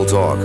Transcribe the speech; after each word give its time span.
People 0.00 0.08
Talk. 0.08 0.38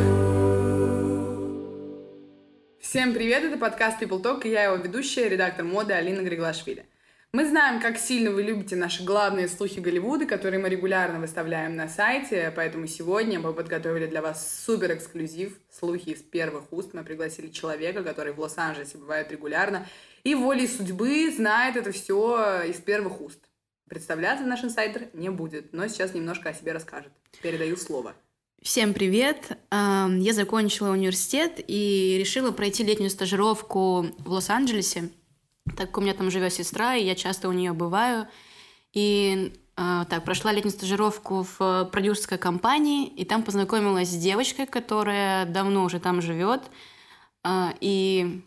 Всем 2.82 3.14
привет, 3.14 3.44
это 3.46 3.58
подкаст 3.58 4.02
People 4.02 4.22
Talk, 4.22 4.46
и 4.46 4.50
я 4.50 4.66
его 4.66 4.76
ведущая, 4.76 5.30
редактор 5.30 5.64
моды 5.64 5.94
Алина 5.94 6.22
Григлашвили. 6.22 6.86
Мы 7.32 7.48
знаем, 7.48 7.80
как 7.80 7.98
сильно 7.98 8.32
вы 8.32 8.44
любите 8.44 8.76
наши 8.76 9.06
главные 9.06 9.48
слухи 9.48 9.80
Голливуда, 9.80 10.26
которые 10.26 10.62
мы 10.62 10.68
регулярно 10.68 11.22
выставляем 11.22 11.78
на 11.78 11.88
сайте, 11.88 12.52
поэтому 12.54 12.86
сегодня 12.88 13.40
мы 13.40 13.54
подготовили 13.54 14.08
для 14.08 14.22
вас 14.22 14.66
супер 14.66 14.94
эксклюзив, 14.94 15.58
слухи 15.72 16.10
из 16.10 16.22
первых 16.22 16.74
уст. 16.74 16.94
Мы 16.94 17.06
пригласили 17.06 17.48
человека, 17.48 18.04
который 18.04 18.34
в 18.34 18.40
Лос-Анджелесе 18.42 18.98
бывает 18.98 19.32
регулярно, 19.32 19.88
и 20.26 20.36
волей 20.36 20.68
судьбы 20.68 21.32
знает 21.32 21.78
это 21.78 21.94
все 21.94 22.64
из 22.64 22.82
первых 22.82 23.22
уст. 23.22 23.40
Представляться 23.88 24.46
наш 24.46 24.66
инсайдер 24.66 25.08
не 25.14 25.30
будет, 25.30 25.72
но 25.72 25.88
сейчас 25.88 26.14
немножко 26.14 26.50
о 26.50 26.54
себе 26.54 26.74
расскажет. 26.74 27.14
Передаю 27.42 27.78
слово. 27.78 28.16
Всем 28.66 28.96
привет! 28.96 29.60
Я 29.70 30.34
закончила 30.34 30.90
университет 30.90 31.64
и 31.68 32.18
решила 32.20 32.50
пройти 32.50 32.84
летнюю 32.84 33.12
стажировку 33.12 34.08
в 34.18 34.32
Лос-Анджелесе– 34.32 35.12
так 35.78 35.88
как 35.88 36.00
у 36.00 36.02
меня 36.02 36.16
там 36.16 36.32
живет 36.32 36.52
сестра, 36.52 36.96
и 36.96 37.04
я 37.04 37.14
часто 37.14 37.48
у 37.48 37.52
нее 37.52 37.74
бываю. 37.74 38.28
И 38.92 39.54
э, 39.78 40.06
так, 40.10 40.24
прошла 40.24 40.52
летнюю 40.52 40.72
стажировку 40.72 41.46
в 41.58 41.90
продюсерской 41.92 42.40
компании, 42.40 43.08
и 43.08 43.24
там 43.24 43.44
познакомилась 43.44 44.10
с 44.10 44.16
девочкой, 44.18 44.66
которая 44.66 45.46
давно 45.46 45.84
уже 45.84 46.00
там 46.00 46.22
живет. 46.22 46.64
Э, 47.44 47.70
и 47.82 48.44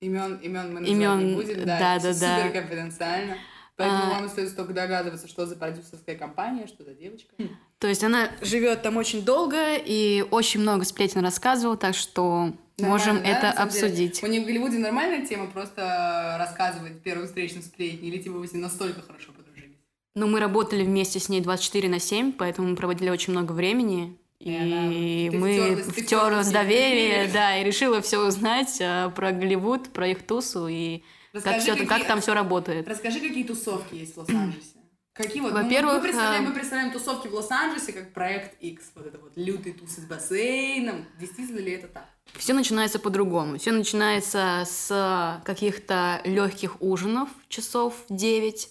Имен, 0.00 0.36
имен 0.36 0.74
мы 0.74 0.86
имен, 0.86 1.26
не 1.26 1.34
будем, 1.36 1.64
да, 1.64 1.78
да, 1.78 1.98
да, 1.98 2.20
да. 2.20 2.36
супер 2.36 2.52
конфиденциально. 2.60 3.38
Поэтому 3.76 4.04
а... 4.04 4.10
вам 4.10 4.24
остается 4.24 4.54
только 4.54 4.74
догадываться, 4.74 5.26
что 5.26 5.46
за 5.46 5.56
продюсерская 5.56 6.16
компания, 6.16 6.66
что 6.66 6.84
за 6.84 6.92
девочка. 6.92 7.34
То 7.78 7.88
есть 7.88 8.02
она 8.02 8.30
живет 8.40 8.82
там 8.82 8.96
очень 8.96 9.24
долго 9.24 9.76
и 9.76 10.24
очень 10.30 10.60
много 10.60 10.84
сплетен 10.84 11.22
рассказывала, 11.22 11.76
так 11.76 11.94
что 11.94 12.52
Можем 12.78 13.22
да, 13.22 13.28
это 13.28 13.50
обсудить. 13.50 14.20
Деле. 14.20 14.28
У 14.28 14.32
них 14.32 14.42
в 14.42 14.46
Голливуде 14.46 14.78
нормальная 14.78 15.24
тема 15.24 15.46
просто 15.46 16.36
рассказывать 16.38 17.00
первую 17.02 17.28
встречную 17.28 17.62
сплетни, 17.62 18.08
или 18.08 18.18
типа 18.18 18.38
вы 18.38 18.48
с 18.48 18.52
ней 18.52 18.60
настолько 18.60 19.00
хорошо 19.02 19.32
подружились? 19.32 19.76
Ну, 20.16 20.26
мы 20.26 20.40
работали 20.40 20.82
вместе 20.82 21.20
с 21.20 21.28
ней 21.28 21.40
24 21.40 21.88
на 21.88 22.00
7, 22.00 22.32
поэтому 22.32 22.68
мы 22.68 22.76
проводили 22.76 23.10
очень 23.10 23.32
много 23.32 23.52
времени. 23.52 24.18
И, 24.40 25.30
и 25.32 25.36
мы 25.36 25.76
втерлась 25.76 26.50
доверие, 26.50 27.30
да, 27.32 27.56
и 27.56 27.64
решила 27.64 28.02
все 28.02 28.18
узнать 28.26 28.78
а, 28.82 29.08
про 29.10 29.30
Голливуд, 29.32 29.90
про 29.90 30.08
их 30.08 30.26
тусу 30.26 30.66
и 30.66 31.02
Расскажи, 31.32 31.54
как, 31.54 31.62
все, 31.62 31.72
какие... 31.72 31.86
как 31.86 32.06
там 32.06 32.20
все 32.20 32.34
работает. 32.34 32.86
Расскажи, 32.88 33.20
какие 33.20 33.44
тусовки 33.44 33.94
есть 33.94 34.14
в 34.14 34.18
Лос-Анджелесе. 34.18 34.74
Какие 35.14 35.42
вот? 35.42 35.52
Во-первых, 35.52 35.92
ну, 35.92 35.98
мы, 35.98 36.02
представляем, 36.02 36.44
мы 36.44 36.52
представляем 36.52 36.92
тусовки 36.92 37.28
в 37.28 37.34
Лос-Анджелесе 37.34 37.92
как 37.92 38.12
проект 38.12 38.60
X, 38.60 38.90
вот 38.96 39.06
это 39.06 39.18
вот 39.18 39.32
лютый 39.36 39.72
тусы 39.72 40.00
с 40.00 40.04
бассейном. 40.04 41.06
Действительно 41.20 41.60
ли 41.60 41.72
это 41.72 41.86
так? 41.86 42.08
Все 42.32 42.52
начинается 42.52 42.98
по-другому. 42.98 43.58
Все 43.58 43.70
начинается 43.70 44.64
с 44.66 45.40
каких-то 45.44 46.20
легких 46.24 46.82
ужинов 46.82 47.28
часов 47.48 47.94
9. 48.08 48.68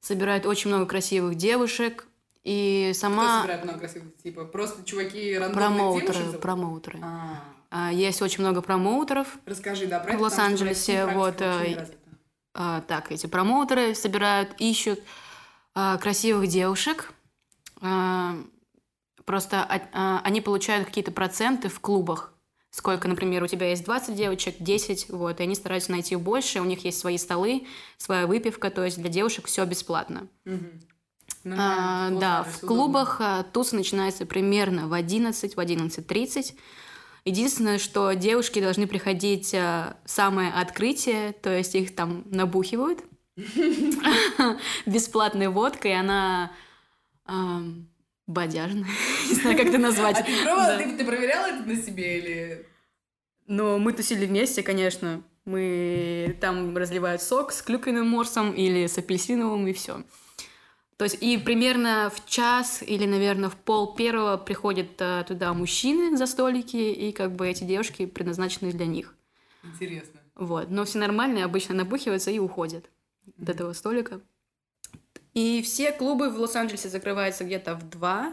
Собирают 0.00 0.46
очень 0.46 0.68
много 0.70 0.86
красивых 0.86 1.34
девушек. 1.34 2.06
И 2.44 2.92
сама... 2.94 3.24
Кто 3.24 3.40
собирает 3.40 3.64
много 3.64 3.78
красивых? 3.80 4.16
Типа 4.22 4.44
просто 4.46 4.84
чуваки 4.84 5.34
рандомных 5.34 5.54
Промоутеры, 5.54 6.18
девушек? 6.18 6.40
Промоутеры. 6.40 7.00
А. 7.02 7.44
а. 7.70 7.92
Есть 7.92 8.22
очень 8.22 8.40
много 8.40 8.62
промоутеров. 8.62 9.36
Расскажи, 9.44 9.86
да, 9.86 10.00
про 10.00 10.16
В 10.16 10.22
Лос-Анджелесе. 10.22 11.04
Вот, 11.06 11.42
а, 11.42 11.62
а, 12.54 12.80
так, 12.82 13.12
эти 13.12 13.26
промоутеры 13.26 13.94
собирают, 13.94 14.54
ищут 14.58 15.00
а, 15.00 15.23
красивых 15.74 16.48
девушек. 16.48 17.12
А, 17.80 18.36
просто 19.24 19.66
а, 19.92 20.20
они 20.24 20.40
получают 20.40 20.86
какие-то 20.86 21.12
проценты 21.12 21.68
в 21.68 21.80
клубах. 21.80 22.32
Сколько, 22.70 23.06
например, 23.06 23.42
у 23.42 23.46
тебя 23.46 23.68
есть 23.68 23.84
20 23.84 24.16
девочек, 24.16 24.56
10, 24.58 25.10
вот, 25.10 25.38
и 25.38 25.42
они 25.44 25.54
стараются 25.54 25.92
найти 25.92 26.16
больше, 26.16 26.60
у 26.60 26.64
них 26.64 26.84
есть 26.84 26.98
свои 26.98 27.18
столы, 27.18 27.66
своя 27.98 28.26
выпивка, 28.26 28.68
то 28.70 28.84
есть 28.84 29.00
для 29.00 29.08
девушек 29.08 29.46
все 29.46 29.64
бесплатно. 29.64 30.26
Ну, 30.44 31.56
а, 31.58 32.10
да, 32.10 32.42
в 32.42 32.60
клубах 32.60 33.16
удобно. 33.16 33.46
туз 33.52 33.72
начинается 33.72 34.26
примерно 34.26 34.88
в 34.88 34.92
11, 34.92 35.54
в 35.54 35.58
11.30. 35.60 36.54
Единственное, 37.26 37.78
что 37.78 38.12
девушки 38.14 38.60
должны 38.60 38.86
приходить 38.86 39.54
самое 40.04 40.52
открытие, 40.52 41.32
то 41.32 41.56
есть 41.56 41.74
их 41.74 41.94
там 41.94 42.24
набухивают, 42.26 43.04
бесплатной 44.86 45.48
водкой, 45.48 45.98
она 45.98 46.52
бодяжная, 48.26 48.86
не 49.28 49.34
знаю, 49.34 49.56
как 49.56 49.66
это 49.66 49.78
назвать. 49.78 50.18
А 50.18 50.22
ты 50.22 50.42
пробовала, 50.42 50.78
ты, 50.78 50.96
ты 50.96 51.04
проверяла 51.04 51.46
это 51.46 51.68
на 51.68 51.76
себе 51.76 52.18
или... 52.18 52.66
Ну, 53.46 53.78
мы 53.78 53.92
тусили 53.92 54.24
вместе, 54.24 54.62
конечно. 54.62 55.22
Мы 55.44 56.38
там 56.40 56.74
разливают 56.76 57.20
сок 57.20 57.52
с 57.52 57.60
клюквенным 57.60 58.08
морсом 58.08 58.52
или 58.52 58.86
с 58.86 58.96
апельсиновым, 58.96 59.66
и 59.66 59.74
все. 59.74 60.02
То 60.96 61.04
есть 61.04 61.18
и 61.20 61.36
примерно 61.36 62.10
в 62.14 62.24
час 62.24 62.82
или, 62.82 63.04
наверное, 63.04 63.50
в 63.50 63.56
пол 63.56 63.94
первого 63.94 64.38
приходят 64.38 64.90
а, 65.00 65.24
туда 65.24 65.52
мужчины 65.52 66.16
за 66.16 66.26
столики, 66.26 66.76
и 66.76 67.12
как 67.12 67.34
бы 67.34 67.48
эти 67.48 67.64
девушки 67.64 68.06
предназначены 68.06 68.72
для 68.72 68.86
них. 68.86 69.14
Интересно. 69.64 70.20
Вот. 70.36 70.70
Но 70.70 70.84
все 70.84 70.98
нормально, 70.98 71.44
обычно 71.44 71.74
набухиваются 71.74 72.30
и 72.30 72.38
уходят 72.38 72.88
до 73.36 73.52
этого 73.52 73.72
столика. 73.72 74.20
И 75.34 75.62
все 75.62 75.92
клубы 75.92 76.30
в 76.30 76.38
Лос-Анджелесе 76.38 76.88
закрываются 76.88 77.44
где-то 77.44 77.74
в 77.74 77.88
два. 77.88 78.32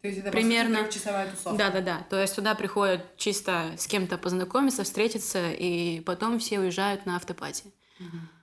То 0.00 0.08
есть 0.08 0.20
это 0.20 0.30
примерно 0.30 0.88
часовая 0.88 1.30
тусовка. 1.30 1.58
Да, 1.58 1.70
да, 1.70 1.80
да. 1.82 2.06
То 2.08 2.18
есть 2.20 2.34
сюда 2.34 2.54
приходят 2.54 3.16
чисто 3.18 3.74
с 3.76 3.86
кем-то 3.86 4.16
познакомиться, 4.16 4.82
встретиться, 4.82 5.50
и 5.52 6.00
потом 6.00 6.38
все 6.38 6.58
уезжают 6.58 7.04
на 7.04 7.16
автопати. 7.16 7.64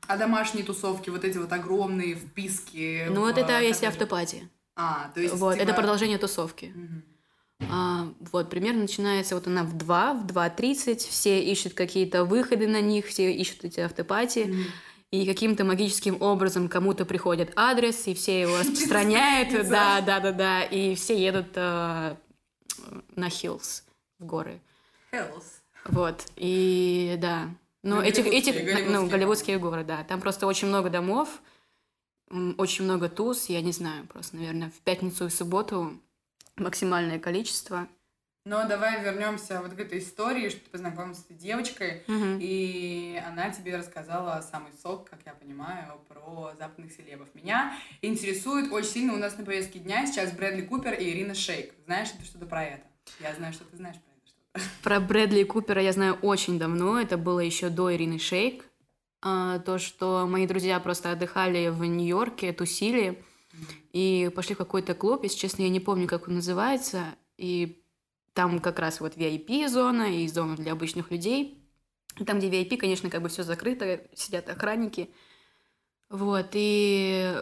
А 0.08 0.18
домашние 0.18 0.64
тусовки, 0.64 1.10
вот 1.10 1.26
эти 1.26 1.40
вот 1.40 1.52
огромные 1.52 2.14
вписки. 2.14 3.08
Ну, 3.10 3.22
в... 3.22 3.24
вот 3.24 3.38
это 3.40 3.60
есть 3.60 3.84
автопати. 3.84 4.48
А, 4.76 5.10
то 5.16 5.20
есть. 5.20 5.34
Вот, 5.34 5.54
типа... 5.54 5.64
это 5.64 5.74
продолжение 5.74 6.20
тусовки. 6.20 6.72
Угу. 6.76 7.66
А, 7.72 8.08
вот, 8.32 8.52
примерно 8.52 8.82
начинается 8.82 9.34
вот 9.34 9.48
она 9.48 9.64
в 9.64 9.76
2, 9.76 10.14
в 10.14 10.26
2.30, 10.28 10.98
все 10.98 11.44
ищут 11.44 11.74
какие-то 11.74 12.24
выходы 12.24 12.68
на 12.68 12.82
них, 12.82 13.08
все 13.08 13.34
ищут 13.34 13.66
эти 13.66 13.80
автопати. 13.80 14.42
Угу 14.42 14.64
и 15.12 15.26
каким-то 15.26 15.64
магическим 15.64 16.22
образом 16.22 16.68
кому-то 16.68 17.06
приходит 17.06 17.54
адрес, 17.56 18.08
и 18.08 18.14
все 18.14 18.42
его 18.42 18.58
распространяют, 18.58 19.70
да, 19.70 20.02
да, 20.02 20.20
да, 20.20 20.32
да, 20.32 20.64
и 20.64 20.96
все 20.96 21.18
едут 21.18 21.48
э, 21.56 22.16
на 23.16 23.30
Hills, 23.30 23.84
в 24.20 24.26
горы. 24.26 24.62
Hills. 25.12 25.44
Вот, 25.86 26.26
и 26.36 27.16
да. 27.20 27.50
Ну, 27.84 28.02
эти, 28.02 28.20
эти, 28.20 28.90
ну, 28.90 29.08
голливудские 29.08 29.60
горы, 29.60 29.86
да. 29.86 30.04
Там 30.04 30.20
просто 30.20 30.46
очень 30.46 30.68
много 30.68 30.90
домов, 30.90 31.42
очень 32.58 32.84
много 32.84 33.08
тус, 33.08 33.48
я 33.48 33.62
не 33.62 33.72
знаю, 33.72 34.06
просто, 34.08 34.36
наверное, 34.36 34.70
в 34.70 34.82
пятницу 34.82 35.28
и 35.28 35.30
субботу 35.30 35.94
максимальное 36.58 37.20
количество. 37.20 37.88
Но 38.48 38.66
давай 38.66 39.04
вернемся 39.04 39.62
вот 39.62 39.74
к 39.74 39.80
этой 39.80 40.00
истории, 40.00 40.48
что 40.48 40.62
ты 40.62 40.70
познакомился 40.70 41.24
с 41.24 41.36
девочкой, 41.36 42.04
угу. 42.08 42.38
и 42.40 43.22
она 43.28 43.50
тебе 43.50 43.76
рассказала 43.76 44.40
самый 44.40 44.72
сок, 44.82 45.10
как 45.10 45.20
я 45.26 45.34
понимаю, 45.34 46.00
про 46.08 46.54
западных 46.58 46.94
селебов. 46.94 47.28
Меня 47.34 47.78
интересует 48.02 48.72
очень 48.72 48.90
сильно 48.90 49.14
у 49.16 49.18
нас 49.18 49.38
на 49.38 49.44
повестке 49.44 49.80
дня 49.80 50.06
сейчас 50.06 50.32
Брэдли 50.32 50.62
Купер 50.62 50.94
и 50.94 51.10
Ирина 51.10 51.36
Шейк. 51.36 51.74
Знаешь 51.84 52.08
ты 52.12 52.24
что-то 52.24 52.46
про 52.46 52.64
это? 52.64 52.88
Я 53.20 53.36
знаю, 53.36 53.52
что 53.52 53.66
ты 53.66 53.76
знаешь 53.76 53.98
про 53.98 54.12
это. 54.14 54.26
Что-то. 54.26 54.62
Про 54.82 55.00
Брэдли 55.02 55.44
Купера 55.44 55.82
я 55.82 55.92
знаю 55.92 56.14
очень 56.22 56.58
давно. 56.58 57.02
Это 57.02 57.18
было 57.18 57.42
еще 57.42 57.68
до 57.68 57.94
Ирины 57.94 58.18
Шейк. 58.18 58.64
А, 59.22 59.60
то, 59.60 59.78
что 59.78 60.26
мои 60.26 60.48
друзья 60.48 60.80
просто 60.80 61.12
отдыхали 61.12 61.68
в 61.68 61.84
Нью-Йорке, 61.84 62.54
тусили, 62.54 63.22
и 63.92 64.32
пошли 64.34 64.56
в 64.56 64.60
какой-то 64.60 64.94
клуб, 64.94 65.24
если 65.24 65.38
честно, 65.38 65.64
я 65.64 65.70
не 65.70 65.82
помню, 65.82 66.08
как 66.08 66.30
он 66.30 66.36
называется, 66.36 67.04
и 67.38 67.84
там 68.38 68.60
как 68.60 68.78
раз 68.78 69.02
вот 69.02 69.18
VIP-зона 69.18 70.16
и 70.16 70.28
зона 70.28 70.56
для 70.56 70.74
обычных 70.74 71.10
людей. 71.10 71.68
Там, 72.24 72.38
где 72.38 72.52
VIP, 72.52 72.78
конечно, 72.78 73.10
как 73.10 73.24
бы 73.24 73.30
все 73.30 73.42
закрыто, 73.42 74.00
сидят 74.14 74.48
охранники. 74.48 75.10
Вот, 76.12 76.50
и 76.54 77.36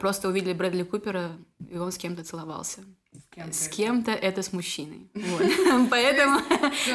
просто 0.00 0.28
увидели 0.28 0.54
Брэдли 0.54 0.84
Купера, 0.84 1.32
и 1.68 1.76
он 1.76 1.92
с 1.92 1.98
кем-то 1.98 2.24
целовался. 2.24 2.80
С 3.36 3.68
кем-то, 3.68 4.10
это 4.10 4.40
с 4.40 4.54
мужчиной. 4.54 5.10
Поэтому 5.90 6.40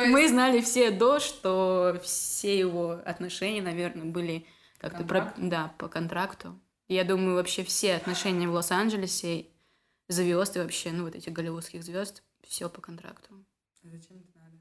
мы 0.08 0.28
знали 0.28 0.60
все 0.62 0.90
до, 0.90 1.20
что 1.20 2.02
все 2.04 2.58
его 2.58 3.00
отношения, 3.06 3.62
наверное, 3.62 4.06
были 4.06 4.48
как-то 4.80 5.32
да, 5.38 5.76
по 5.78 5.88
контракту. 5.88 6.60
Я 6.88 7.04
думаю, 7.04 7.36
вообще 7.36 7.64
все 7.64 7.98
отношения 7.98 8.48
в 8.48 8.54
Лос-Анджелесе 8.54 9.46
звезд 10.08 10.56
и 10.56 10.60
вообще, 10.60 10.92
ну, 10.92 11.04
вот 11.04 11.14
этих 11.14 11.34
голливудских 11.34 11.84
звезд 11.84 12.24
все 12.48 12.70
по 12.70 12.82
контракту. 12.82 13.34
А 13.84 13.90
зачем 13.90 14.18
это 14.18 14.40
надо? 14.40 14.58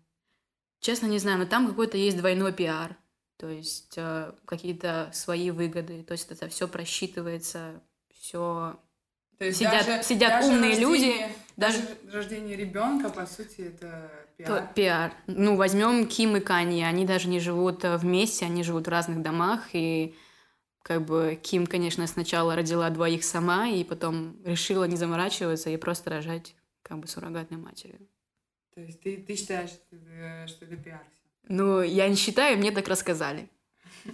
Честно, 0.80 1.06
не 1.06 1.18
знаю, 1.18 1.38
но 1.38 1.46
там 1.46 1.66
какой-то 1.66 1.96
есть 1.96 2.16
двойной 2.16 2.52
пиар. 2.52 2.96
То 3.36 3.48
есть 3.48 3.94
э, 3.96 4.32
какие-то 4.46 5.10
свои 5.12 5.50
выгоды. 5.50 6.02
То 6.02 6.12
есть 6.12 6.30
это 6.30 6.48
все 6.48 6.68
просчитывается, 6.68 7.82
все 8.14 8.78
то 9.38 9.44
есть 9.44 9.58
сидят, 9.58 9.86
даже, 9.86 10.02
сидят 10.02 10.30
даже 10.30 10.48
умные 10.48 10.70
рождение, 10.70 10.88
люди 10.88 11.28
Даже 11.56 11.78
рождение 12.10 12.56
ребенка, 12.56 13.10
по 13.10 13.26
сути, 13.26 13.62
это 13.62 14.10
пиар. 14.38 14.48
То, 14.48 14.74
пиар. 14.74 15.12
Ну, 15.26 15.56
возьмем 15.56 16.06
Ким 16.06 16.36
и 16.36 16.40
Кани, 16.40 16.82
они 16.82 17.04
даже 17.04 17.28
не 17.28 17.38
живут 17.38 17.84
э, 17.84 17.98
вместе, 17.98 18.46
они 18.46 18.62
живут 18.62 18.86
в 18.86 18.90
разных 18.90 19.20
домах, 19.20 19.74
и 19.74 20.14
как 20.82 21.04
бы 21.04 21.38
Ким, 21.42 21.66
конечно, 21.66 22.06
сначала 22.06 22.56
родила 22.56 22.88
двоих 22.88 23.24
сама, 23.24 23.68
и 23.68 23.84
потом 23.84 24.36
решила 24.44 24.84
не 24.84 24.96
заморачиваться 24.96 25.68
и 25.68 25.76
просто 25.76 26.10
рожать 26.10 26.54
как 26.86 26.98
бы 26.98 27.08
суррогатной 27.08 27.58
матерью. 27.58 28.08
То 28.74 28.80
есть 28.80 29.00
ты, 29.00 29.16
ты 29.16 29.34
считаешь, 29.34 29.70
что 29.70 29.96
это, 29.96 30.46
что 30.46 30.64
это 30.66 30.76
пиар? 30.76 31.04
Ну, 31.48 31.82
я 31.82 32.08
не 32.08 32.16
считаю, 32.16 32.58
мне 32.58 32.70
так 32.70 32.88
рассказали. 32.88 33.50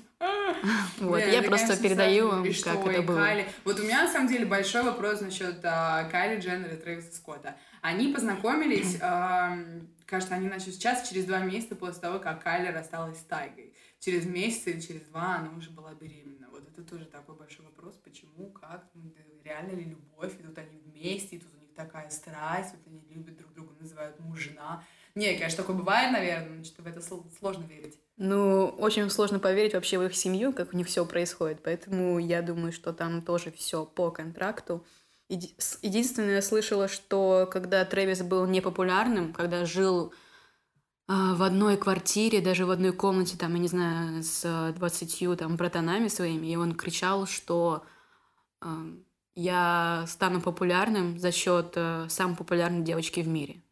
Вот, 1.00 1.18
я 1.18 1.42
просто 1.42 1.76
передаю 1.76 2.28
вам, 2.28 2.44
как 2.44 2.86
это 2.86 3.02
было. 3.02 3.26
Вот 3.64 3.80
у 3.80 3.82
меня, 3.82 4.04
на 4.04 4.12
самом 4.12 4.28
деле, 4.28 4.46
большой 4.46 4.84
вопрос 4.84 5.20
насчет 5.20 5.58
а, 5.64 6.04
Кайли 6.04 6.40
Дженнер 6.40 6.74
и 6.74 6.76
Трэвиса 6.76 7.12
Скотта. 7.16 7.56
Они 7.80 8.12
познакомились, 8.12 8.96
кажется, 10.06 10.34
они 10.34 10.48
начали 10.48 10.70
сейчас, 10.70 11.08
через 11.08 11.24
два 11.24 11.40
месяца 11.40 11.74
после 11.74 12.00
того, 12.00 12.20
как 12.20 12.44
Кайли 12.44 12.68
рассталась 12.68 13.18
с 13.18 13.24
Тайгой. 13.24 13.74
Через 13.98 14.24
месяц 14.24 14.68
или 14.68 14.80
через 14.80 15.02
два 15.02 15.36
она 15.36 15.50
уже 15.56 15.70
была 15.70 15.94
беременна. 15.94 16.48
Вот 16.52 16.68
это 16.68 16.82
тоже 16.82 17.06
такой 17.06 17.34
большой 17.34 17.64
вопрос, 17.64 17.96
почему, 17.96 18.50
как, 18.50 18.88
ну, 18.94 19.12
реально 19.42 19.72
ли 19.72 19.84
любовь, 19.84 20.34
и 20.38 20.42
тут 20.44 20.56
они 20.58 20.78
вместе, 20.78 21.36
и 21.36 21.38
тут 21.40 21.50
такая 21.74 22.10
страсть, 22.10 22.74
вот 22.74 22.86
они 22.86 23.02
любят 23.10 23.36
друг 23.36 23.52
друга, 23.52 23.74
называют 23.80 24.18
муж, 24.20 24.40
жена. 24.40 24.82
Не, 25.14 25.34
конечно, 25.34 25.58
такое 25.58 25.76
бывает, 25.76 26.10
наверное, 26.12 26.58
но 26.58 26.64
что 26.64 26.82
в 26.82 26.86
это 26.86 27.00
сложно 27.00 27.64
верить. 27.64 27.98
Ну, 28.16 28.66
очень 28.78 29.08
сложно 29.10 29.38
поверить 29.38 29.74
вообще 29.74 29.98
в 29.98 30.02
их 30.02 30.14
семью, 30.14 30.52
как 30.52 30.72
у 30.72 30.76
них 30.76 30.86
все 30.86 31.04
происходит. 31.04 31.62
Поэтому 31.62 32.18
я 32.18 32.40
думаю, 32.40 32.72
что 32.72 32.92
там 32.92 33.20
тоже 33.20 33.50
все 33.52 33.84
по 33.84 34.10
контракту. 34.10 34.84
Единственное, 35.28 36.36
я 36.36 36.42
слышала, 36.42 36.88
что 36.88 37.48
когда 37.50 37.84
Трэвис 37.84 38.22
был 38.22 38.46
непопулярным, 38.46 39.32
когда 39.32 39.64
жил 39.64 40.12
а, 41.08 41.34
в 41.34 41.42
одной 41.42 41.76
квартире, 41.76 42.40
даже 42.40 42.64
в 42.64 42.70
одной 42.70 42.92
комнате, 42.92 43.36
там, 43.36 43.54
я 43.54 43.60
не 43.60 43.68
знаю, 43.68 44.22
с 44.22 44.72
двадцатью 44.76 45.36
там 45.36 45.56
братанами 45.56 46.08
своими, 46.08 46.46
и 46.46 46.56
он 46.56 46.74
кричал, 46.74 47.26
что 47.26 47.84
я 49.34 50.04
стану 50.08 50.40
популярным 50.40 51.18
за 51.18 51.32
счет 51.32 51.72
э, 51.76 52.06
самой 52.08 52.36
популярной 52.36 52.82
девочки 52.82 53.20
в 53.20 53.28
мире. 53.28 53.62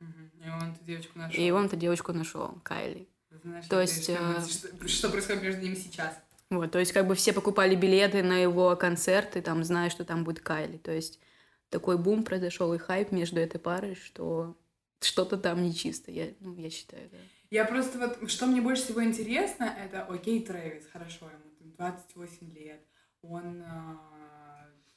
И 0.00 0.50
он 0.50 0.72
эту 0.72 0.84
девочку 0.84 1.18
нашел. 1.18 1.42
И 1.42 1.50
он 1.50 1.66
эту 1.66 1.76
девочку 1.76 2.12
нашел, 2.12 2.58
Кайли. 2.62 3.08
Знаешь, 3.42 3.66
то 3.66 3.80
есть... 3.80 4.08
Э... 4.08 4.40
Что, 4.48 4.88
что 4.88 5.10
происходит 5.10 5.42
между 5.42 5.62
ними 5.62 5.74
сейчас? 5.74 6.18
Вот, 6.50 6.70
то 6.70 6.78
есть 6.78 6.92
как 6.92 7.06
бы 7.06 7.14
все 7.14 7.32
покупали 7.32 7.74
билеты 7.74 8.22
на 8.22 8.38
его 8.38 8.74
концерты, 8.76 9.42
там, 9.42 9.64
зная, 9.64 9.90
что 9.90 10.04
там 10.04 10.24
будет 10.24 10.40
Кайли. 10.40 10.78
То 10.78 10.92
есть 10.92 11.20
такой 11.68 11.98
бум 11.98 12.22
произошел 12.22 12.72
и 12.72 12.78
хайп 12.78 13.12
между 13.12 13.40
этой 13.40 13.58
парой, 13.58 13.94
что 13.94 14.56
что-то 15.00 15.36
там 15.36 15.62
нечисто, 15.62 16.10
я, 16.10 16.32
ну, 16.40 16.56
я 16.56 16.70
считаю, 16.70 17.08
да. 17.10 17.18
Я 17.50 17.64
просто 17.64 17.98
вот, 17.98 18.30
что 18.30 18.46
мне 18.46 18.60
больше 18.60 18.82
всего 18.82 19.02
интересно, 19.02 19.64
это, 19.64 20.02
окей, 20.04 20.44
Трэвис, 20.44 20.86
хорошо, 20.92 21.26
ему 21.26 21.72
28 21.76 22.52
лет, 22.54 22.80
он, 23.22 23.62
э, 23.62 23.96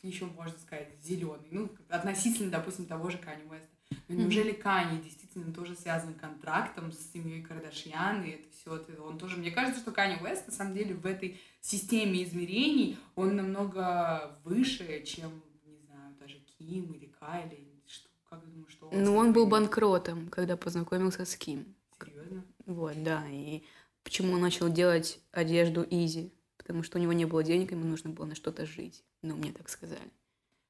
еще 0.07 0.25
можно 0.25 0.57
сказать, 0.59 0.89
зеленый, 1.03 1.47
ну, 1.51 1.69
относительно, 1.89 2.51
допустим, 2.51 2.85
того 2.85 3.09
же 3.09 3.17
Кани 3.17 3.43
Уэста. 3.43 3.67
Но 4.07 4.15
неужели 4.15 4.51
Кани 4.51 5.01
действительно 5.01 5.53
тоже 5.53 5.75
связан 5.75 6.13
контрактом 6.13 6.91
с 6.91 7.11
семьей 7.13 7.41
Кардашьян, 7.41 8.23
и 8.23 8.31
это 8.31 8.47
все, 8.51 8.75
это, 8.75 9.01
он 9.01 9.17
тоже, 9.17 9.37
мне 9.37 9.51
кажется, 9.51 9.81
что 9.81 9.91
Кани 9.91 10.21
Уэст, 10.21 10.47
на 10.47 10.53
самом 10.53 10.73
деле, 10.73 10.95
в 10.95 11.05
этой 11.05 11.39
системе 11.61 12.23
измерений, 12.23 12.97
он 13.15 13.35
намного 13.35 14.37
выше, 14.43 15.03
чем, 15.03 15.41
не 15.65 15.77
знаю, 15.77 16.15
даже 16.19 16.37
Ким 16.57 16.93
или 16.93 17.05
Кайли, 17.19 17.67
что, 17.87 18.09
как 18.29 18.45
думаю, 18.45 18.69
что 18.69 18.87
он... 18.87 19.03
Ну, 19.03 19.15
он 19.15 19.33
был 19.33 19.45
банкротом, 19.47 20.29
когда 20.29 20.57
познакомился 20.57 21.25
с 21.25 21.35
Ким. 21.35 21.75
Серьезно? 21.99 22.45
Вот, 22.65 23.03
да, 23.03 23.23
и 23.29 23.63
почему 24.03 24.33
он 24.33 24.41
начал 24.41 24.69
делать 24.69 25.19
одежду 25.31 25.85
Изи? 25.89 26.33
Потому 26.57 26.83
что 26.83 26.97
у 26.97 27.01
него 27.01 27.13
не 27.13 27.25
было 27.25 27.43
денег, 27.43 27.71
ему 27.71 27.85
нужно 27.85 28.11
было 28.11 28.25
на 28.25 28.35
что-то 28.35 28.65
жить. 28.65 29.03
Ну, 29.21 29.35
мне 29.35 29.51
так 29.51 29.69
сказали. 29.69 30.11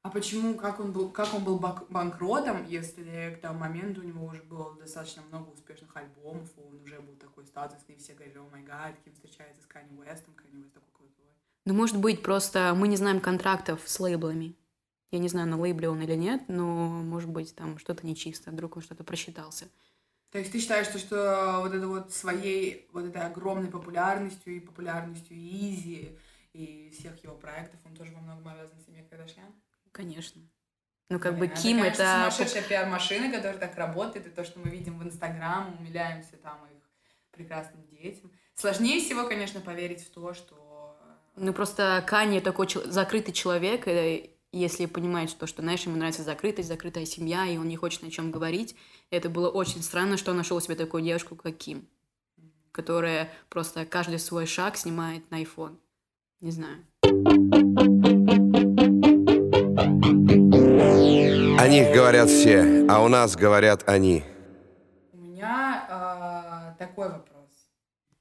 А 0.04 0.10
почему, 0.10 0.56
как 0.56 0.80
он 0.80 0.92
был, 0.92 1.10
как 1.10 1.32
он 1.34 1.44
был 1.44 1.60
банкротом, 1.60 2.66
если 2.68 3.36
к 3.38 3.42
тому 3.42 3.60
моменту 3.60 4.02
у 4.02 4.04
него 4.04 4.26
уже 4.26 4.42
было 4.42 4.76
достаточно 4.76 5.22
много 5.30 5.50
успешных 5.52 5.96
альбомов, 5.96 6.50
он 6.58 6.82
уже 6.82 7.00
был 7.00 7.14
такой 7.16 7.46
статусный, 7.46 7.98
все 7.98 8.14
говорили, 8.14 8.40
о 8.40 8.50
май 8.52 8.64
гад, 8.64 8.96
кем 9.06 9.14
встречается 9.14 9.62
с 9.62 9.68
Канни 9.68 9.96
Уэстом, 10.00 10.34
Канни 10.34 10.64
Уэст 10.64 10.74
такой 10.74 10.90
крутой. 10.92 11.28
Ну, 11.66 11.76
может 11.76 11.98
быть, 11.98 12.24
просто 12.24 12.74
мы 12.76 12.88
не 12.88 12.98
знаем 12.98 13.20
контрактов 13.20 13.82
с 13.86 14.00
лейблами. 14.00 14.56
Я 15.12 15.20
не 15.20 15.28
знаю, 15.28 15.48
на 15.48 15.60
лейбле 15.60 15.90
он 15.90 16.02
или 16.02 16.16
нет, 16.16 16.46
но, 16.48 16.88
может 16.88 17.30
быть, 17.30 17.54
там 17.54 17.78
что-то 17.78 18.04
нечисто, 18.08 18.50
вдруг 18.50 18.78
он 18.78 18.82
что-то 18.82 19.04
просчитался. 19.04 19.68
То 20.32 20.40
есть 20.40 20.52
ты 20.52 20.60
считаешь, 20.60 20.88
что, 20.88 20.98
что 20.98 21.58
вот 21.60 21.74
это 21.74 21.88
вот 21.88 22.12
своей, 22.12 22.90
вот 22.92 23.06
этой 23.06 23.22
огромной 23.22 23.70
популярностью 23.70 24.56
и 24.56 24.62
популярностью 24.62 25.38
Изи 25.38 26.18
и 26.54 26.90
всех 26.98 27.24
его 27.24 27.36
проектов, 27.36 27.80
он 27.86 27.96
тоже 27.96 28.12
во 28.12 28.22
многом 28.22 28.48
обязан 28.48 28.80
семье 28.86 29.04
Кардашьян? 29.04 29.54
Конечно. 29.92 30.42
Ну, 31.10 31.20
как 31.20 31.38
бы 31.38 31.48
Ким 31.48 31.84
это... 31.84 32.04
это... 32.04 32.32
сумасшедшая 32.32 32.64
пиар-машина, 32.64 33.32
которая 33.32 33.58
так 33.58 33.76
работает, 33.76 34.28
и 34.28 34.30
то, 34.30 34.44
что 34.44 34.60
мы 34.60 34.70
видим 34.70 34.98
в 34.98 35.04
Инстаграм, 35.04 35.76
умиляемся 35.78 36.38
там 36.38 36.66
их 36.66 36.90
прекрасным 37.32 37.86
детям. 37.88 38.32
Сложнее 38.56 39.02
всего, 39.02 39.28
конечно, 39.28 39.60
поверить 39.60 40.04
в 40.06 40.10
то, 40.12 40.34
что... 40.34 40.98
Ну, 41.36 41.54
просто 41.54 42.04
Кани 42.08 42.40
такой 42.42 42.68
закрытый 42.86 43.34
человек, 43.34 43.88
и 43.88 44.32
если 44.52 44.86
понимает, 44.86 45.30
что, 45.30 45.48
что, 45.48 45.62
знаешь, 45.62 45.84
ему 45.84 45.96
нравится 45.96 46.24
закрытость, 46.24 46.68
закрытая 46.68 47.06
семья, 47.06 47.46
и 47.46 47.58
он 47.58 47.68
не 47.68 47.78
хочет 47.78 48.04
о 48.04 48.12
чем 48.12 48.32
говорить, 48.32 48.76
это 49.10 49.30
было 49.30 49.50
очень 49.50 49.82
странно, 49.82 50.18
что 50.18 50.32
он 50.32 50.38
нашел 50.38 50.60
себе 50.60 50.76
такую 50.76 51.04
девушку, 51.04 51.36
как 51.36 51.58
Ким, 51.58 51.88
которая 52.72 53.34
просто 53.50 53.86
каждый 53.86 54.20
свой 54.20 54.46
шаг 54.46 54.78
снимает 54.78 55.30
на 55.32 55.42
iPhone. 55.42 55.78
Не 56.42 56.50
знаю. 56.50 56.84
О 61.60 61.68
них 61.68 61.94
говорят 61.94 62.30
все, 62.30 62.88
а 62.90 63.04
у 63.04 63.08
нас 63.08 63.36
говорят 63.36 63.88
они. 63.88 64.24
У 65.14 65.18
меня 65.18 66.74
э, 66.76 66.80
такой 66.80 67.10
вопрос. 67.10 67.48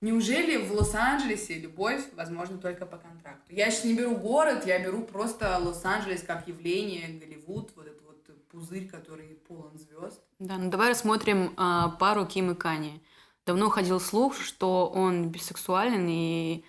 Неужели 0.03 0.59
в 0.59 0.71
Лос-Анджелесе 0.71 1.61
любовь 1.61 2.03
возможна 2.15 2.59
только 2.59 2.85
по 2.85 2.99
контракту? 2.99 3.55
Я 3.55 3.71
сейчас 3.71 3.85
не 3.85 3.95
беру 3.95 4.15
город, 4.15 4.67
я 4.67 4.79
беру 4.85 5.03
просто 5.03 5.57
Лос-Анджелес 5.59 6.23
как 6.23 6.47
явление, 6.47 7.09
Голливуд, 7.19 7.71
вот 7.75 7.87
этот 7.87 8.03
вот 8.03 8.49
пузырь, 8.51 8.87
который 8.87 9.29
полон 9.49 9.79
звезд. 9.79 10.21
Да, 10.39 10.59
ну 10.59 10.69
давай 10.71 10.91
рассмотрим 10.91 11.55
э, 11.57 11.85
пару 11.99 12.27
Ким 12.27 12.51
и 12.51 12.55
Кани. 12.55 13.03
Давно 13.47 13.71
ходил 13.71 13.99
слух, 13.99 14.37
что 14.37 14.89
он 14.89 15.31
бисексуален, 15.31 16.07
и 16.07 16.65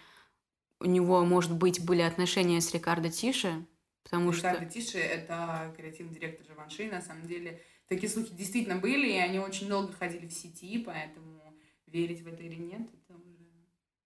у 0.82 0.86
него, 0.86 1.24
может 1.24 1.56
быть, 1.56 1.84
были 1.84 2.02
отношения 2.02 2.60
с 2.60 2.74
Рикардо 2.74 3.10
Тише, 3.10 3.66
Потому 4.04 4.32
Рикардо 4.32 4.66
что... 4.66 4.74
Тише— 4.74 4.98
это 5.00 5.74
креативный 5.78 6.14
директор 6.14 6.46
Живанши. 6.46 6.90
На 6.90 7.02
самом 7.02 7.28
деле, 7.28 7.62
такие 7.88 8.10
слухи 8.10 8.34
действительно 8.34 8.78
были, 8.78 9.08
и 9.08 9.18
они 9.18 9.40
очень 9.40 9.68
долго 9.68 9.94
ходили 9.94 10.28
в 10.28 10.34
сети, 10.34 10.80
поэтому 10.80 11.42
верить 11.88 12.22
в 12.22 12.28
это 12.28 12.42
или 12.44 12.56
нет, 12.56 12.82
это 12.82 13.18
уже 13.18 13.38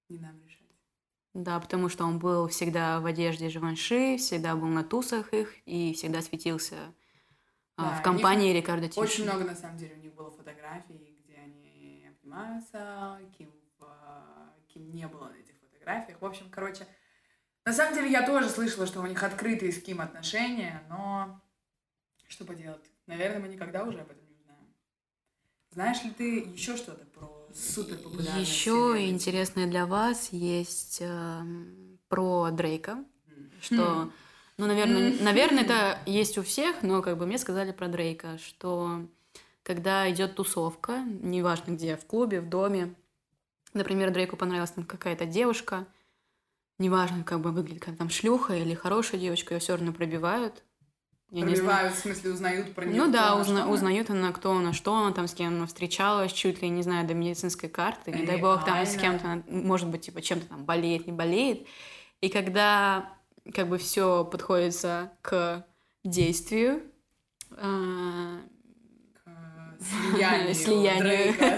не 0.10 0.20
нам 0.20 0.40
решать. 0.44 0.62
Да, 1.34 1.60
потому 1.60 1.90
что 1.90 2.06
он 2.06 2.20
был 2.20 2.48
всегда 2.48 3.00
в 3.00 3.06
одежде 3.06 3.50
Живанши, 3.50 4.18
всегда 4.18 4.56
был 4.56 4.68
на 4.68 4.84
тусах 4.84 5.34
их 5.34 5.54
и 5.66 5.94
всегда 5.94 6.22
светился 6.22 6.94
а, 7.76 7.92
да, 7.92 8.00
в 8.00 8.04
компании 8.04 8.54
Рикардо 8.54 8.88
Тише. 8.88 9.00
Очень 9.00 9.24
много, 9.26 9.44
на 9.44 9.56
самом 9.56 9.78
деле, 9.78 9.96
у 9.96 10.00
них 10.00 10.14
было 10.14 10.32
фотографий, 10.32 11.18
где 11.24 11.36
они 11.36 12.08
обнимаются, 12.08 13.20
Ким, 13.38 13.52
Ким 14.68 14.92
не 14.92 15.08
было 15.08 15.32
этих 15.38 15.55
фотографиях. 15.86 16.22
В 16.22 16.26
общем, 16.26 16.48
короче, 16.50 16.88
на 17.66 17.74
самом 17.74 17.96
деле, 17.96 18.12
я 18.12 18.26
тоже 18.26 18.50
слышала, 18.50 18.86
что 18.86 19.02
у 19.02 19.08
них 19.08 19.22
открытые 19.24 19.72
с 19.72 19.82
Ким 19.82 20.02
отношения, 20.02 20.84
но 20.90 21.42
что 22.28 22.46
поделать? 22.46 22.86
Наверное, 23.08 23.40
мы 23.40 23.48
никогда 23.48 23.84
уже 23.84 24.00
об 24.00 24.12
этом 24.12 24.26
не 24.28 24.36
узнаем. 24.36 24.74
Знаешь 25.72 26.04
ли 26.04 26.12
ты 26.12 26.40
еще 26.40 26.78
что-то 26.78 27.06
про 27.06 27.50
супер 27.54 27.98
популярное? 27.98 28.42
Еще 28.42 29.08
интересное 29.10 29.68
для 29.68 29.86
вас 29.86 30.30
есть 30.32 31.00
э, 31.02 31.42
про 32.08 32.52
Дрейка, 32.52 33.04
mm. 33.28 33.52
что, 33.62 34.12
ну, 34.58 34.66
наверное, 34.68 35.12
mm. 35.12 35.24
наверное, 35.24 35.64
это 35.64 36.00
есть 36.06 36.38
у 36.38 36.44
всех, 36.44 36.84
но 36.84 37.02
как 37.02 37.18
бы 37.18 37.26
мне 37.26 37.38
сказали 37.38 37.72
про 37.72 37.88
Дрейка, 37.88 38.38
что 38.38 39.08
когда 39.64 40.10
идет 40.12 40.36
тусовка, 40.36 41.04
неважно 41.04 41.72
где, 41.72 41.98
в 41.98 42.06
клубе, 42.06 42.42
в 42.42 42.50
доме, 42.50 42.96
например, 43.76 44.12
Дрейку 44.12 44.38
понравилась 44.38 44.72
там 44.72 44.84
какая-то 44.86 45.26
девушка, 45.26 45.86
неважно, 46.80 47.24
как 47.24 47.40
бы 47.42 47.52
выглядит, 47.52 47.84
как 47.84 47.98
там 47.98 48.10
шлюха 48.10 48.56
или 48.56 48.74
хорошая 48.74 49.20
девочка, 49.20 49.54
ее 49.54 49.60
все 49.60 49.74
равно 49.76 49.94
пробивают. 49.94 50.64
Я 51.32 51.44
пробивают, 51.44 51.96
в 51.96 52.00
смысле, 52.00 52.32
узнают 52.32 52.74
про 52.76 52.86
нее? 52.86 53.02
Ну 53.04 53.12
да, 53.12 53.36
узна, 53.36 53.70
узнают 53.70 54.10
она, 54.10 54.32
кто 54.32 54.52
она, 54.54 54.74
что 54.74 54.96
она 54.96 55.12
там, 55.12 55.28
с 55.28 55.34
кем 55.34 55.54
она 55.56 55.66
встречалась, 55.66 56.32
чуть 56.32 56.62
ли, 56.62 56.70
не 56.70 56.84
знаю, 56.84 57.08
до 57.08 57.14
медицинской 57.14 57.68
карты. 57.68 58.12
Не 58.12 58.24
дай 58.26 58.40
бог, 58.40 58.64
там 58.64 58.86
с 58.86 58.96
кем-то, 58.96 59.44
может 59.48 59.88
быть, 59.90 60.02
типа, 60.02 60.22
чем-то 60.22 60.48
там 60.48 60.66
болеет, 60.66 61.08
не 61.08 61.14
болеет. 61.14 61.68
И 62.22 62.30
когда 62.30 63.12
как 63.54 63.68
бы 63.68 63.78
все 63.78 64.24
подходится 64.24 65.12
к 65.22 65.66
действию, 66.04 66.84
а, 67.52 68.40
слиянию 69.80 70.54
Слиянию. 70.56 71.04
Дрейка 71.04 71.58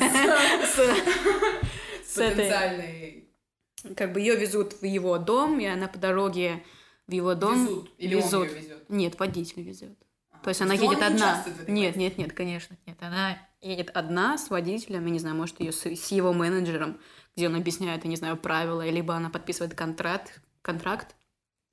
с- 0.66 1.68
с 2.08 2.18
этой-. 2.18 3.28
Как 3.96 4.14
бы 4.14 4.20
ее 4.20 4.36
везут 4.36 4.82
в 4.82 4.86
его 4.86 5.18
дом, 5.18 5.60
и 5.60 5.66
она 5.66 5.88
по 5.88 5.98
дороге 5.98 6.64
в 7.08 7.12
его 7.12 7.36
дом 7.36 7.66
Везут. 7.66 7.92
Или 7.98 8.16
он 8.16 8.22
везут. 8.22 8.48
её 8.48 8.60
везет? 8.60 8.90
Нет, 8.90 9.20
водитель 9.20 9.62
везет. 9.62 9.98
А, 10.32 10.40
То 10.40 10.50
есть 10.50 10.62
она 10.62 10.74
он 10.74 10.82
едет 10.82 11.00
не 11.00 11.06
одна. 11.06 11.46
этой 11.46 11.74
Нет, 11.74 11.96
нет, 11.96 12.18
нет, 12.18 12.34
конечно, 12.34 12.78
нет. 12.86 12.98
Она 13.02 13.38
едет 13.62 13.90
одна 13.92 14.38
с 14.38 14.50
водителем, 14.50 15.06
я 15.06 15.12
не 15.12 15.20
знаю, 15.20 15.36
может, 15.36 15.60
ее 15.60 15.72
с, 15.72 15.86
с 15.86 16.12
его 16.12 16.34
менеджером, 16.34 17.00
где 17.36 17.48
он 17.48 17.56
объясняет, 17.56 18.04
я 18.04 18.10
не 18.10 18.16
знаю, 18.16 18.38
правила, 18.38 18.88
либо 18.88 19.16
она 19.16 19.30
подписывает 19.30 19.74
контракт, 19.74 20.42
контракт, 20.62 21.16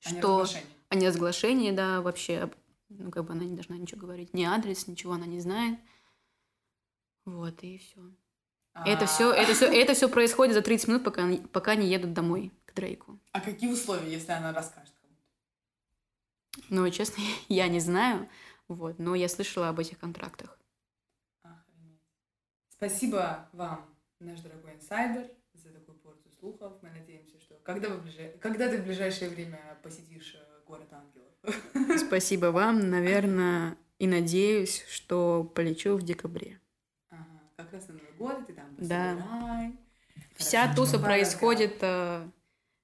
А 0.05 0.11
не 0.11 0.19
что 0.19 0.45
о 0.89 0.95
неразглашении, 0.95 1.71
да, 1.71 2.01
вообще, 2.01 2.49
ну, 2.89 3.11
как 3.11 3.25
бы 3.25 3.33
она 3.33 3.43
не 3.43 3.55
должна 3.55 3.77
ничего 3.77 4.01
говорить, 4.01 4.33
ни 4.33 4.43
адрес, 4.43 4.87
ничего 4.87 5.13
она 5.13 5.25
не 5.25 5.39
знает. 5.39 5.79
Вот, 7.25 7.63
и 7.63 7.79
все. 7.79 8.01
Это 8.83 9.05
А, 9.05 9.07
все, 9.07 9.31
это 9.31 9.53
все, 9.53 9.65
это 9.67 9.93
все 9.93 10.09
происходит 10.09 10.53
за 10.53 10.61
30 10.61 10.87
минут, 10.89 11.03
пока, 11.03 11.23
они- 11.23 11.37
пока 11.53 11.71
они 11.71 11.87
едут 11.87 12.13
домой 12.13 12.51
к 12.65 12.73
Дрейку. 12.73 13.19
А 13.31 13.39
какие 13.39 13.71
условия, 13.71 14.11
если 14.11 14.33
она 14.33 14.51
расскажет 14.51 14.93
кому-то? 15.01 16.65
Но, 16.69 16.89
честно, 16.89 17.23
я 17.47 17.67
не 17.69 17.79
знаю, 17.79 18.27
вот, 18.67 18.99
но 18.99 19.15
я 19.15 19.29
слышала 19.29 19.69
об 19.69 19.79
этих 19.79 19.97
контрактах. 19.99 20.59
Охренеть. 21.43 22.01
Спасибо 22.69 23.47
вам, 23.53 23.85
наш 24.19 24.41
дорогой 24.41 24.73
инсайдер, 24.75 25.29
за 25.53 25.69
такую 25.69 25.97
порцию 25.99 26.31
слухов. 26.37 26.73
Мы 26.81 26.89
надеемся, 26.89 27.39
что 27.39 27.55
когда, 27.63 27.87
вы 27.89 28.01
ближай- 28.01 28.37
когда 28.39 28.67
ты 28.69 28.77
в 28.81 28.83
ближайшее 28.85 29.29
время 29.29 29.77
посетишь 29.83 30.35
э, 30.35 30.61
город 30.67 30.89
ангелов? 30.91 31.31
Спасибо 32.07 32.47
вам, 32.47 32.89
наверное, 32.89 33.77
и 33.99 34.07
надеюсь, 34.07 34.83
что 34.89 35.45
полечу 35.45 35.95
в 35.95 36.01
декабре. 36.03 36.59
Ага, 37.09 37.23
как 37.55 37.71
раз 37.71 37.87
на 37.87 37.93
Новый 38.17 38.35
год 38.35 38.47
ты 38.47 38.53
там 38.53 38.75
Да. 38.77 39.15
пособирай. 39.15 39.71
Вся 40.35 40.61
Хорошо, 40.63 40.75
туса 40.75 40.99
происходит 40.99 41.77
э, 41.81 42.27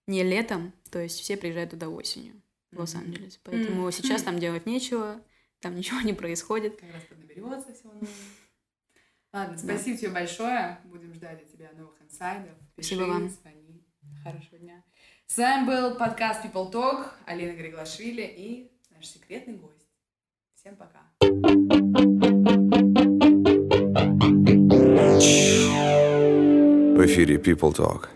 не 0.08 0.24
летом, 0.24 0.74
то 0.90 1.00
есть 1.00 1.20
все 1.20 1.38
приезжают 1.38 1.72
туда 1.72 1.90
осенью 1.90 2.42
в. 2.72 2.80
Лос-Анджелес. 2.80 3.40
Поэтому 3.44 3.90
сейчас 3.92 4.24
там 4.24 4.40
делать 4.40 4.66
нечего, 4.66 5.22
там 5.60 5.76
ничего 5.76 6.02
не 6.02 6.14
происходит. 6.14 6.80
Как 6.80 6.94
раз 6.94 7.04
поднаберется 7.04 7.74
всего 7.74 7.94
нового. 7.94 8.08
Ладно, 9.34 9.58
спасибо 9.58 9.98
тебе 9.98 10.10
большое. 10.10 10.80
Будем 10.86 11.14
ждать 11.14 11.42
от 11.42 11.52
тебя 11.52 11.72
новых 11.78 12.02
инсайдов. 12.02 12.54
Пиши, 12.76 12.96
Спасибо 12.96 13.08
вам. 13.08 13.30
звони. 13.30 13.86
Хорошего 14.24 14.58
дня. 14.58 14.84
С 15.28 15.38
вами 15.38 15.66
был 15.66 15.96
подкаст 15.96 16.44
People 16.44 16.72
Talk, 16.72 17.08
Алина 17.26 17.56
Григлашвили 17.56 18.24
и 18.24 18.72
наш 18.90 19.06
секретный 19.08 19.56
гость. 19.56 19.88
Всем 20.56 20.76
пока. 20.76 21.02
В 26.97 27.05
эфире 27.05 27.37
People 27.37 27.73
Talk. 27.77 28.09